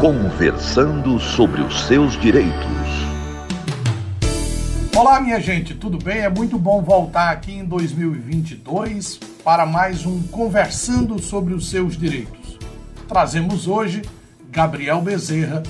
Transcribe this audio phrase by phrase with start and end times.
[0.00, 2.54] Conversando sobre os seus direitos.
[4.96, 6.18] Olá, minha gente, tudo bem?
[6.18, 12.56] É muito bom voltar aqui em 2022 para mais um Conversando sobre os seus direitos.
[13.08, 14.02] Trazemos hoje
[14.48, 15.64] Gabriel Bezerra,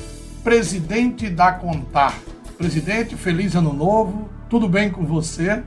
[0.44, 2.14] presidente da Contar.
[2.58, 4.28] Presidente, feliz ano novo.
[4.50, 5.64] Tudo bem com você?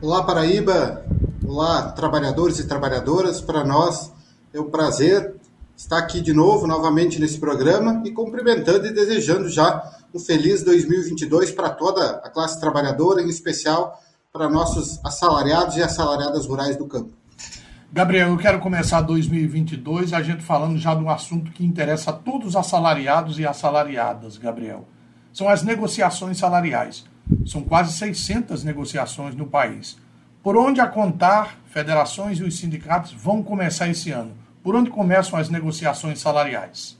[0.00, 1.04] Olá, Paraíba.
[1.44, 3.40] Olá, trabalhadores e trabalhadoras.
[3.40, 4.12] Para nós
[4.52, 5.33] é um prazer
[5.76, 9.82] estar aqui de novo, novamente nesse programa e cumprimentando e desejando já
[10.12, 14.00] um feliz 2022 para toda a classe trabalhadora, em especial
[14.32, 17.12] para nossos assalariados e assalariadas rurais do campo.
[17.92, 22.12] Gabriel, eu quero começar 2022 a gente falando já de um assunto que interessa a
[22.12, 24.88] todos os assalariados e assalariadas, Gabriel.
[25.32, 27.04] São as negociações salariais.
[27.46, 29.96] São quase 600 negociações no país.
[30.42, 34.32] Por onde a contar, federações e os sindicatos vão começar esse ano?
[34.64, 36.96] Por onde começam as negociações salariais?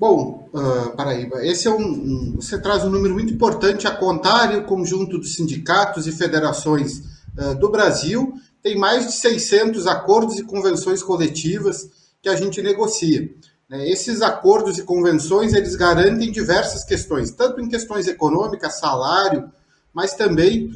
[0.00, 4.54] Bom, uh, Paraíba, esse é um, um, você traz um número muito importante a contar
[4.54, 7.02] e o conjunto dos sindicatos e federações
[7.38, 11.86] uh, do Brasil tem mais de 600 acordos e convenções coletivas
[12.22, 13.30] que a gente negocia.
[13.68, 13.86] Né?
[13.90, 19.52] Esses acordos e convenções eles garantem diversas questões, tanto em questões econômicas, salário,
[19.92, 20.72] mas também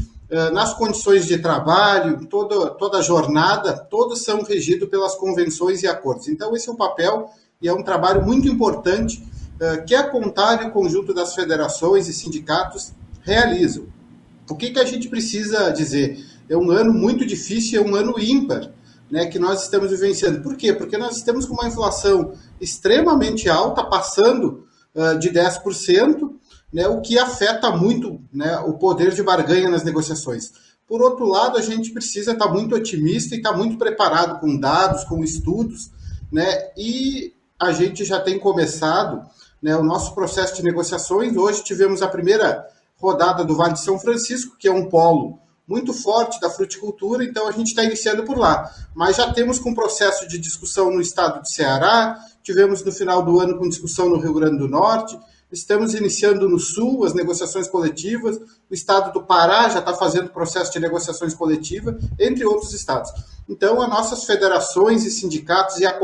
[0.53, 6.29] nas condições de trabalho, toda, toda a jornada, todos são regidos pelas convenções e acordos.
[6.29, 9.23] Então, esse é um papel e é um trabalho muito importante
[9.61, 13.87] uh, que a Contar e o conjunto das federações e sindicatos realizam.
[14.49, 16.25] O que, que a gente precisa dizer?
[16.49, 18.71] É um ano muito difícil, é um ano ímpar
[19.11, 20.41] né, que nós estamos vivenciando.
[20.41, 20.73] Por quê?
[20.73, 26.31] Porque nós estamos com uma inflação extremamente alta, passando uh, de 10%,
[26.73, 30.53] né, o que afeta muito né, o poder de barganha nas negociações.
[30.87, 35.05] Por outro lado, a gente precisa estar muito otimista e estar muito preparado com dados,
[35.05, 35.91] com estudos,
[36.31, 39.29] né, e a gente já tem começado
[39.63, 41.37] né, o nosso processo de negociações.
[41.37, 42.67] Hoje tivemos a primeira
[42.97, 47.47] rodada do Vale de São Francisco, que é um polo muito forte da fruticultura, então
[47.47, 48.71] a gente está iniciando por lá.
[48.95, 53.39] Mas já temos com processo de discussão no estado de Ceará, tivemos no final do
[53.39, 55.19] ano com discussão no Rio Grande do Norte,
[55.51, 58.39] estamos iniciando no Sul as negociações coletivas,
[58.71, 63.11] o estado do Pará já está fazendo processo de negociações coletivas, entre outros estados.
[63.49, 65.99] Então, as nossas federações e sindicatos e a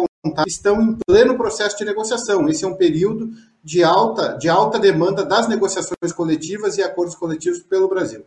[0.47, 2.49] estão em pleno processo de negociação.
[2.49, 3.31] Esse é um período
[3.63, 8.25] de alta, de alta demanda das negociações coletivas e acordos coletivos pelo Brasil.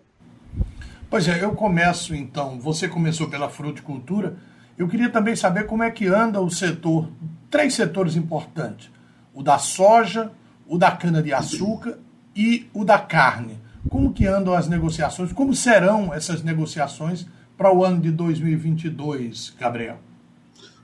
[1.10, 2.60] Pois é, eu começo então.
[2.60, 4.38] Você começou pela fruticultura.
[4.78, 7.10] Eu queria também saber como é que anda o setor,
[7.50, 8.92] três setores importantes:
[9.34, 10.32] o da soja,
[10.68, 11.98] o da cana-de-açúcar
[12.36, 13.60] e o da carne.
[13.90, 15.32] Como que andam as negociações?
[15.32, 17.26] Como serão essas negociações
[17.58, 19.98] para o ano de 2022, Gabriel?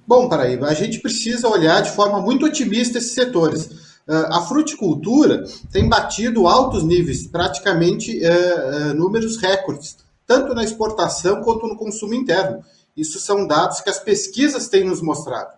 [0.08, 3.70] Bom, Paraíba, a gente precisa olhar de forma muito otimista esses setores.
[4.08, 11.42] Ah, a fruticultura tem batido altos níveis, praticamente uh, uh, números recordes tanto na exportação
[11.42, 12.64] quanto no consumo interno.
[12.96, 15.52] Isso são dados que as pesquisas têm nos mostrado.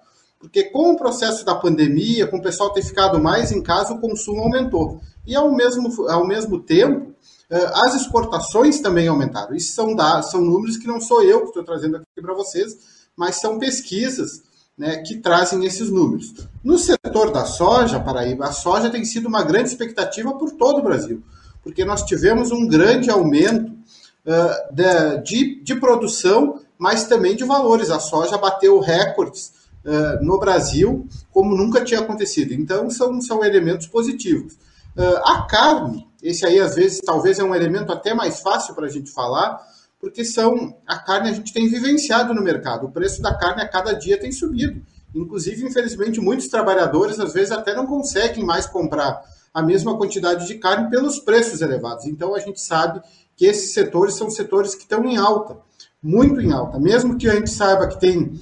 [0.45, 3.99] Porque com o processo da pandemia, com o pessoal ter ficado mais em casa, o
[3.99, 5.01] consumo aumentou.
[5.25, 7.15] E ao mesmo, ao mesmo tempo,
[7.49, 9.55] eh, as exportações também aumentaram.
[9.55, 12.77] Isso são, dados, são números que não sou eu que estou trazendo aqui para vocês,
[13.17, 14.43] mas são pesquisas
[14.77, 16.31] né, que trazem esses números.
[16.63, 20.83] No setor da soja, Paraíba, a soja tem sido uma grande expectativa por todo o
[20.83, 21.23] Brasil,
[21.63, 27.89] porque nós tivemos um grande aumento uh, de, de produção, mas também de valores.
[27.89, 32.53] A soja bateu recordes uh, no Brasil como nunca tinha acontecido.
[32.53, 34.53] Então, são, são elementos positivos.
[34.97, 38.87] Uh, a carne, esse aí às vezes talvez é um elemento até mais fácil para
[38.87, 39.61] a gente falar,
[39.99, 42.87] porque são a carne a gente tem vivenciado no mercado.
[42.87, 44.81] O preço da carne a cada dia tem subido.
[45.13, 49.21] Inclusive, infelizmente, muitos trabalhadores às vezes até não conseguem mais comprar
[49.53, 52.05] a mesma quantidade de carne pelos preços elevados.
[52.05, 53.01] Então, a gente sabe
[53.37, 55.57] que esses setores são setores que estão em alta,
[56.03, 56.77] muito em alta.
[56.77, 58.33] Mesmo que a gente saiba que tem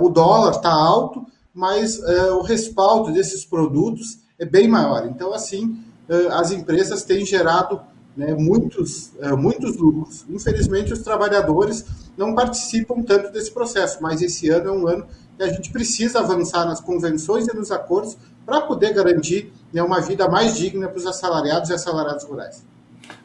[0.00, 5.06] o dólar está alto, mas é, o respaldo desses produtos é bem maior.
[5.06, 7.80] Então, assim, é, as empresas têm gerado
[8.16, 10.24] né, muitos, muitos lucros.
[10.28, 11.84] Infelizmente, os trabalhadores
[12.16, 15.06] não participam tanto desse processo, mas esse ano é um ano
[15.36, 20.00] que a gente precisa avançar nas convenções e nos acordos para poder garantir né, uma
[20.00, 22.64] vida mais digna para os assalariados e assalariados rurais.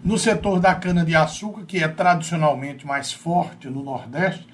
[0.04, 4.48] No setor da cana-de-açúcar, que é tradicionalmente mais forte no Nordeste,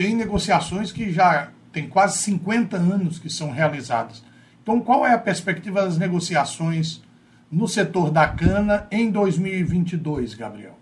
[0.00, 4.22] tem negociações que já tem quase 50 anos que são realizadas.
[4.62, 7.02] Então, qual é a perspectiva das negociações
[7.52, 10.72] no setor da cana em 2022, Gabriel?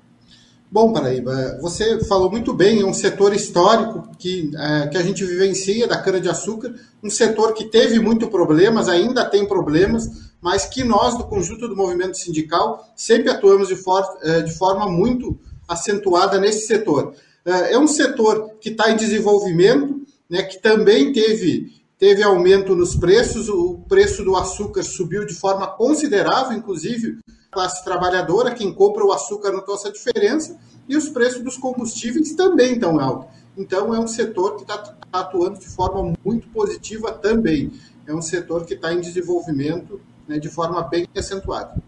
[0.70, 5.25] Bom, Paraíba, você falou muito bem, é um setor histórico que, é, que a gente
[5.25, 6.73] vivencia da cana-de-açúcar,
[7.03, 11.75] um setor que teve muito problemas, ainda tem problemas, mas que nós, do conjunto do
[11.75, 15.37] movimento sindical, sempre atuamos de, for, é, de forma muito
[15.67, 17.17] acentuada nesse setor.
[17.49, 22.95] É, é um setor que está em desenvolvimento, né, que também teve, teve aumento nos
[22.95, 27.17] preços, o preço do açúcar subiu de forma considerável, inclusive
[27.50, 32.75] classe trabalhadora, quem compra o açúcar notou essa diferença, e os preços dos combustíveis também
[32.75, 33.31] estão altos.
[33.56, 37.73] Então, é um setor que está tá atuando de forma muito positiva também.
[38.06, 41.83] É um setor que está em desenvolvimento né, de forma bem acentuada.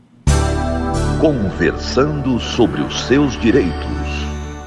[1.20, 3.99] Conversando sobre os seus direitos.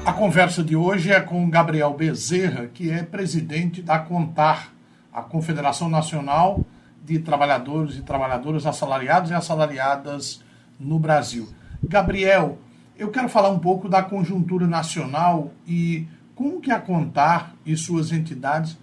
[0.04, 4.68] A conversa de hoje é com Gabriel Bezerra, que é presidente da CONTAR,
[5.10, 6.62] a Confederação Nacional
[7.02, 10.42] de Trabalhadores e Trabalhadoras Assalariados e Assalariadas
[10.78, 11.48] no Brasil.
[11.82, 12.58] Gabriel,
[12.98, 18.12] eu quero falar um pouco da conjuntura nacional e como que a Contar e suas
[18.12, 18.76] entidades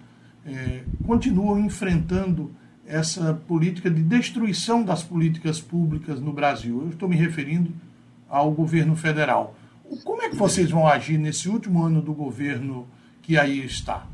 [0.44, 2.52] eh, continuam enfrentando
[2.84, 6.82] essa política de destruição das políticas públicas no Brasil.
[6.82, 7.72] Eu estou me referindo
[8.28, 9.54] ao governo federal.
[10.04, 12.88] Como é que vocês vão agir nesse último ano do governo
[13.20, 14.06] que aí está?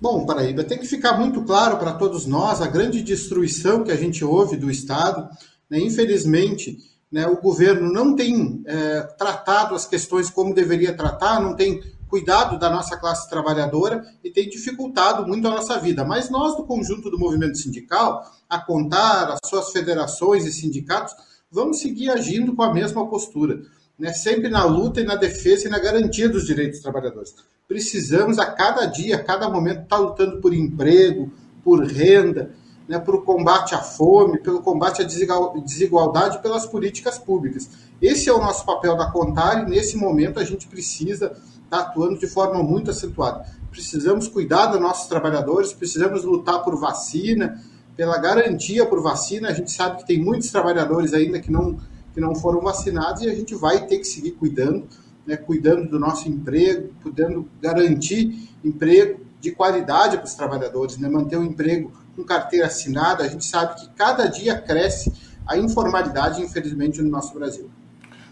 [0.00, 3.96] Bom, Paraíba, tem que ficar muito claro para todos nós a grande destruição que a
[3.96, 5.28] gente ouve do Estado.
[5.68, 5.78] Né?
[5.78, 6.78] Infelizmente,
[7.12, 12.58] né, o governo não tem é, tratado as questões como deveria tratar, não tem cuidado
[12.58, 16.04] da nossa classe trabalhadora e tem dificultado muito a nossa vida.
[16.04, 21.14] Mas nós, do conjunto do movimento sindical, a contar as suas federações e sindicatos,
[21.50, 23.60] vamos seguir agindo com a mesma postura,
[24.00, 24.12] né?
[24.12, 27.34] sempre na luta e na defesa e na garantia dos direitos dos trabalhadores.
[27.68, 31.30] Precisamos, a cada dia, a cada momento, estar lutando por emprego,
[31.62, 32.50] por renda,
[32.88, 37.70] né, o combate à fome, pelo combate à desigualdade, pelas políticas públicas.
[38.02, 41.78] Esse é o nosso papel da Contar e, nesse momento, a gente precisa estar tá
[41.78, 43.46] atuando de forma muito acentuada.
[43.70, 47.62] Precisamos cuidar dos nossos trabalhadores, precisamos lutar por vacina,
[47.96, 49.50] pela garantia por vacina.
[49.50, 51.78] A gente sabe que tem muitos trabalhadores ainda que não,
[52.12, 54.86] que não foram vacinados e a gente vai ter que seguir cuidando,
[55.26, 61.36] né, cuidando do nosso emprego, podendo garantir emprego de qualidade para os trabalhadores, né, manter
[61.36, 65.12] o emprego com carteira assinada, a gente sabe que cada dia cresce
[65.46, 67.70] a informalidade, infelizmente, no nosso Brasil.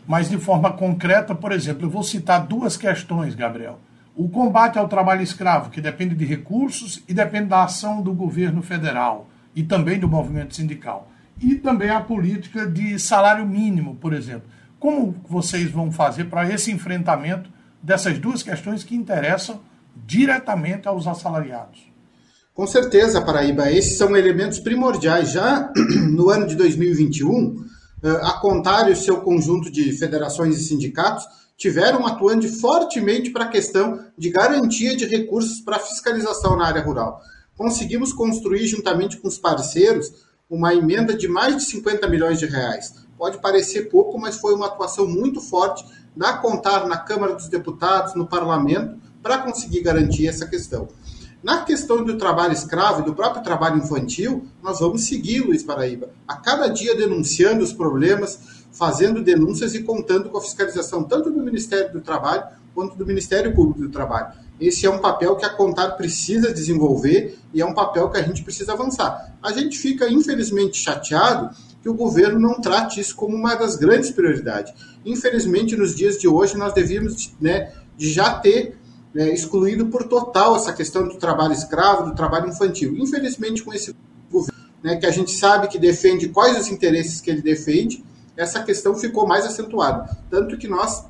[0.07, 3.79] Mas de forma concreta, por exemplo, eu vou citar duas questões, Gabriel.
[4.17, 8.63] O combate ao trabalho escravo, que depende de recursos e depende da ação do governo
[8.63, 11.11] federal e também do movimento sindical.
[11.41, 14.49] E também a política de salário mínimo, por exemplo.
[14.79, 17.51] Como vocês vão fazer para esse enfrentamento
[17.83, 19.61] dessas duas questões que interessam
[19.95, 21.89] diretamente aos assalariados?
[22.55, 25.31] Com certeza, Paraíba, esses são elementos primordiais.
[25.31, 25.73] Já
[26.11, 27.65] no ano de 2021,
[28.03, 31.25] eh, a Contar e o seu conjunto de federações e sindicatos
[31.57, 37.21] tiveram atuando fortemente para a questão de garantia de recursos para fiscalização na área rural.
[37.57, 40.13] Conseguimos construir, juntamente com os parceiros,
[40.51, 42.95] uma emenda de mais de 50 milhões de reais.
[43.19, 45.85] Pode parecer pouco, mas foi uma atuação muito forte
[46.17, 50.89] da Contar na Câmara dos Deputados, no Parlamento, para conseguir garantir essa questão.
[51.43, 56.11] Na questão do trabalho escravo e do próprio trabalho infantil, nós vamos seguir, Luiz Paraíba,
[56.27, 61.43] a cada dia denunciando os problemas, fazendo denúncias e contando com a fiscalização tanto do
[61.43, 62.45] Ministério do Trabalho
[62.75, 64.33] quanto do Ministério Público do Trabalho.
[64.61, 68.23] Esse é um papel que a Contar precisa desenvolver e é um papel que a
[68.23, 69.37] gente precisa avançar.
[69.43, 74.11] A gente fica, infelizmente, chateado que o governo não trate isso como uma das grandes
[74.11, 74.73] prioridades.
[75.05, 78.77] Infelizmente, nos dias de hoje, nós devíamos né, de já ter
[79.15, 82.97] é, excluído por total essa questão do trabalho escravo, do trabalho infantil.
[82.97, 83.95] Infelizmente, com esse
[84.31, 88.05] governo, né, que a gente sabe que defende quais os interesses que ele defende,
[88.37, 90.17] essa questão ficou mais acentuada.
[90.31, 91.05] Tanto que nós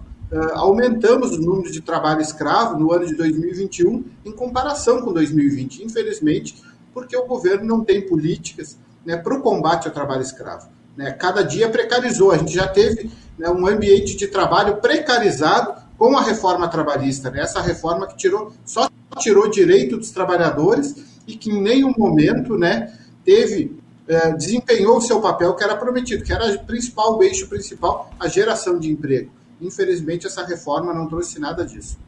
[0.55, 6.63] aumentamos o número de trabalho escravo no ano de 2021 em comparação com 2020, infelizmente,
[6.93, 10.69] porque o governo não tem políticas né, para o combate ao trabalho escravo.
[10.97, 11.13] Né?
[11.13, 16.23] Cada dia precarizou, a gente já teve né, um ambiente de trabalho precarizado com a
[16.23, 17.41] reforma trabalhista, né?
[17.41, 20.95] essa reforma que tirou, só tirou direito dos trabalhadores
[21.27, 22.93] e que em nenhum momento né,
[23.25, 27.49] teve, é, desempenhou o seu papel que era prometido, que era o principal, o eixo
[27.49, 29.38] principal, a geração de emprego.
[29.61, 31.99] Infelizmente, essa reforma não trouxe nada disso.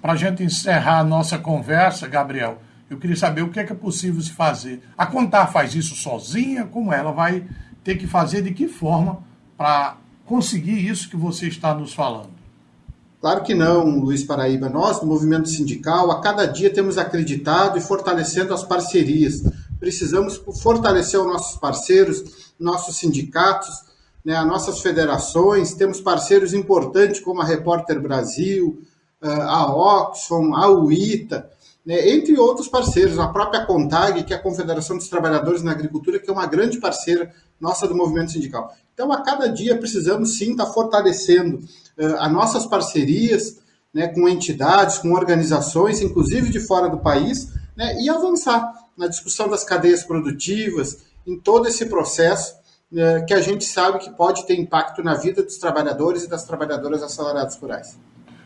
[0.00, 3.72] Para a gente encerrar a nossa conversa, Gabriel, eu queria saber o que é, que
[3.72, 4.82] é possível se fazer.
[4.96, 6.64] A Contar faz isso sozinha?
[6.64, 7.46] Como ela vai
[7.82, 8.42] ter que fazer?
[8.42, 9.18] De que forma
[9.56, 12.30] para conseguir isso que você está nos falando?
[13.20, 14.68] Claro que não, Luiz Paraíba.
[14.68, 19.42] Nós, do movimento sindical, a cada dia temos acreditado e fortalecendo as parcerias.
[19.80, 23.85] Precisamos fortalecer os nossos parceiros, nossos sindicatos,
[24.26, 28.82] né, as nossas federações, temos parceiros importantes como a Repórter Brasil,
[29.22, 31.48] a Oxfam, a UITA,
[31.86, 36.18] né, entre outros parceiros, a própria CONTAG, que é a Confederação dos Trabalhadores na Agricultura,
[36.18, 38.74] que é uma grande parceira nossa do movimento sindical.
[38.92, 41.58] Então, a cada dia precisamos sim estar fortalecendo
[41.96, 43.60] uh, as nossas parcerias
[43.94, 49.48] né, com entidades, com organizações, inclusive de fora do país, né, e avançar na discussão
[49.48, 52.56] das cadeias produtivas, em todo esse processo
[53.26, 57.02] que a gente sabe que pode ter impacto na vida dos trabalhadores e das trabalhadoras
[57.02, 57.98] assalariadas rurais.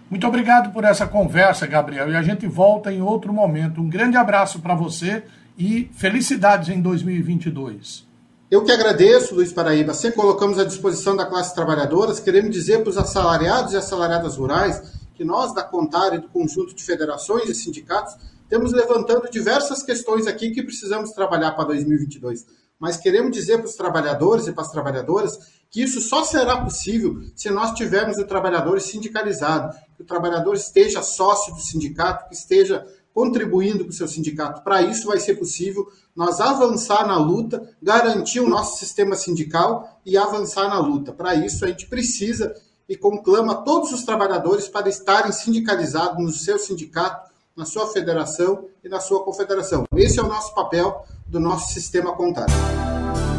[0.09, 3.81] Muito obrigado por essa conversa, Gabriel, e a gente volta em outro momento.
[3.81, 5.23] Um grande abraço para você
[5.57, 8.09] e felicidades em 2022.
[8.51, 9.95] Eu que agradeço, Luiz Paraíba.
[9.95, 12.13] Sempre colocamos à disposição da classe trabalhadora.
[12.15, 14.83] Queremos dizer para os assalariados e assalariadas rurais
[15.15, 18.17] que nós, da Contar e do conjunto de federações e sindicatos,
[18.49, 22.45] temos levantando diversas questões aqui que precisamos trabalhar para 2022.
[22.81, 25.39] Mas queremos dizer para os trabalhadores e para as trabalhadoras
[25.71, 31.03] que isso só será possível se nós tivermos o trabalhador sindicalizado, que o trabalhador esteja
[31.03, 34.63] sócio do sindicato, que esteja contribuindo com o seu sindicato.
[34.63, 40.17] Para isso vai ser possível nós avançar na luta, garantir o nosso sistema sindical e
[40.17, 41.13] avançar na luta.
[41.13, 42.55] Para isso a gente precisa
[42.89, 48.89] e conclama todos os trabalhadores para estarem sindicalizados no seu sindicato, na sua federação e
[48.89, 49.85] na sua confederação.
[49.95, 52.55] Esse é o nosso papel do nosso sistema contábil.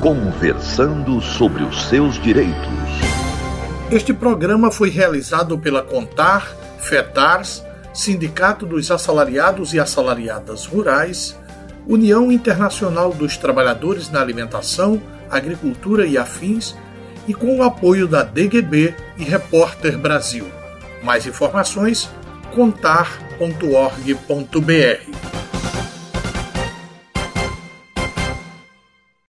[0.02, 2.56] Conversando sobre os seus direitos.
[3.92, 7.64] Este programa foi realizado pela Contar, FETARS,
[7.94, 11.38] Sindicato dos Assalariados e Assalariadas Rurais,
[11.88, 16.76] União Internacional dos Trabalhadores na Alimentação, Agricultura e Afins,
[17.28, 20.48] e com o apoio da DGB e Repórter Brasil.
[21.04, 22.10] Mais informações:
[23.42, 25.31] www.cultura.org.br.